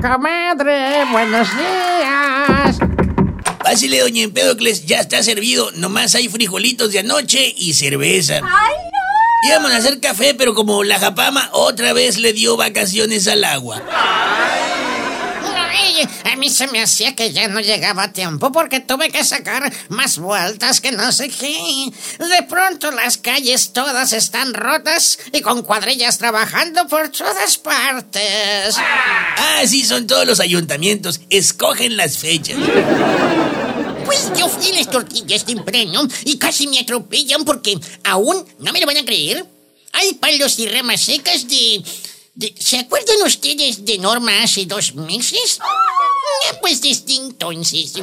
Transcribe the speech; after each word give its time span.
Comadre, 0.00 1.04
buenos 1.10 1.48
días. 1.56 2.76
Pásele, 3.62 4.00
doña 4.00 4.22
Empédocles, 4.22 4.84
ya 4.84 5.00
está 5.00 5.22
servido. 5.22 5.70
Nomás 5.72 6.14
hay 6.14 6.28
frijolitos 6.28 6.92
de 6.92 6.98
anoche 6.98 7.54
y 7.56 7.74
cerveza. 7.74 8.34
¡Ay, 8.34 8.42
no! 8.42 9.48
Íbamos 9.48 9.72
a 9.72 9.76
hacer 9.76 9.98
café, 10.00 10.34
pero 10.34 10.54
como 10.54 10.84
la 10.84 10.98
japama 10.98 11.48
otra 11.52 11.92
vez 11.92 12.18
le 12.18 12.32
dio 12.32 12.56
vacaciones 12.56 13.26
al 13.26 13.44
agua. 13.44 13.82
Ay, 13.90 14.65
a 16.24 16.36
mí 16.36 16.50
se 16.50 16.66
me 16.68 16.82
hacía 16.82 17.14
que 17.14 17.32
ya 17.32 17.48
no 17.48 17.60
llegaba 17.60 18.04
a 18.04 18.12
tiempo 18.12 18.52
porque 18.52 18.80
tuve 18.80 19.10
que 19.10 19.24
sacar 19.24 19.72
más 19.88 20.18
vueltas 20.18 20.80
que 20.80 20.92
no 20.92 21.12
sé 21.12 21.28
qué. 21.28 21.90
De 22.18 22.42
pronto 22.48 22.90
las 22.90 23.18
calles 23.18 23.72
todas 23.72 24.12
están 24.12 24.54
rotas 24.54 25.18
y 25.32 25.40
con 25.40 25.62
cuadrillas 25.62 26.18
trabajando 26.18 26.86
por 26.88 27.08
todas 27.10 27.58
partes. 27.58 28.76
Ah, 28.78 29.62
sí, 29.66 29.84
son 29.84 30.06
todos 30.06 30.26
los 30.26 30.40
ayuntamientos. 30.40 31.20
Escogen 31.30 31.96
las 31.96 32.18
fechas. 32.18 32.58
Pues 34.04 34.30
yo 34.38 34.48
fui 34.48 34.72
las 34.72 34.88
tortillas 34.88 35.44
temprano 35.44 36.06
y 36.24 36.38
casi 36.38 36.68
me 36.68 36.78
atropellan 36.78 37.44
porque 37.44 37.78
aún, 38.04 38.46
no 38.58 38.72
me 38.72 38.80
lo 38.80 38.86
van 38.86 38.98
a 38.98 39.04
creer, 39.04 39.44
hay 39.92 40.14
palos 40.14 40.58
y 40.58 40.68
ramas 40.68 41.00
secas 41.02 41.48
de... 41.48 41.82
de- 42.36 42.54
¿Se 42.58 42.78
acuerdan 42.78 43.16
ustedes 43.24 43.84
de 43.84 43.98
Norma 43.98 44.42
hace 44.42 44.64
dos 44.66 44.94
meses? 44.94 45.58
Eh, 46.50 46.56
Pues 46.60 46.80
desde 46.80 47.14
entonces... 47.16 47.94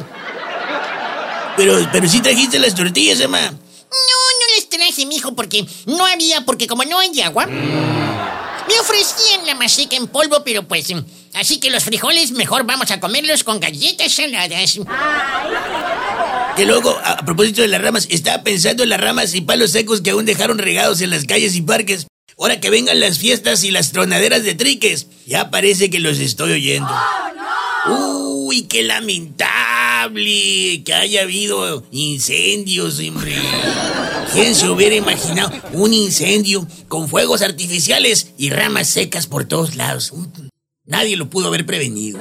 Pero, 1.56 1.88
pero 1.92 2.08
sí 2.08 2.20
trajiste 2.20 2.58
las 2.58 2.74
tortillas, 2.74 3.20
Emma. 3.20 3.40
No, 3.40 3.56
no 3.56 4.46
les 4.56 4.68
traje, 4.68 5.06
mijo, 5.06 5.34
porque 5.36 5.64
no 5.86 6.04
había, 6.04 6.40
porque 6.44 6.66
como 6.66 6.84
no 6.84 6.98
hay 6.98 7.20
agua, 7.20 7.46
me 7.46 8.80
ofrecían 8.80 9.46
la 9.46 9.54
maseca 9.54 9.94
en 9.94 10.08
polvo, 10.08 10.42
pero 10.44 10.66
pues, 10.66 10.88
así 11.34 11.60
que 11.60 11.70
los 11.70 11.84
frijoles 11.84 12.32
mejor 12.32 12.64
vamos 12.64 12.90
a 12.90 12.98
comerlos 12.98 13.44
con 13.44 13.60
galletas 13.60 14.12
saladas. 14.12 14.80
Que 16.56 16.64
luego, 16.66 16.90
a, 17.04 17.12
a 17.12 17.24
propósito 17.24 17.62
de 17.62 17.68
las 17.68 17.80
ramas, 17.80 18.08
estaba 18.10 18.42
pensando 18.42 18.82
en 18.82 18.88
las 18.88 19.00
ramas 19.00 19.32
y 19.34 19.40
palos 19.40 19.70
secos 19.70 20.00
que 20.00 20.10
aún 20.10 20.24
dejaron 20.24 20.58
regados 20.58 21.00
en 21.02 21.10
las 21.10 21.24
calles 21.24 21.54
y 21.54 21.62
parques. 21.62 22.06
Ahora 22.38 22.60
que 22.60 22.70
vengan 22.70 23.00
las 23.00 23.18
fiestas 23.18 23.64
y 23.64 23.70
las 23.70 23.92
tronaderas 23.92 24.42
de 24.42 24.54
triques, 24.54 25.08
ya 25.26 25.50
parece 25.50 25.90
que 25.90 26.00
los 26.00 26.18
estoy 26.18 26.52
oyendo. 26.52 26.90
Uy, 27.86 28.62
qué 28.62 28.82
lamentable 28.82 30.82
que 30.84 30.94
haya 30.94 31.22
habido 31.22 31.84
incendios, 31.90 32.98
hombre. 32.98 33.36
¿Quién 34.32 34.54
se 34.54 34.68
hubiera 34.68 34.96
imaginado 34.96 35.52
un 35.72 35.94
incendio 35.94 36.66
con 36.88 37.08
fuegos 37.08 37.42
artificiales 37.42 38.32
y 38.36 38.50
ramas 38.50 38.88
secas 38.88 39.26
por 39.26 39.44
todos 39.44 39.76
lados? 39.76 40.12
Nadie 40.84 41.16
lo 41.16 41.30
pudo 41.30 41.48
haber 41.48 41.66
prevenido. 41.66 42.18